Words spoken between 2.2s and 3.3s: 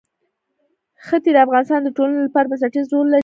لپاره بنسټيز رول لري.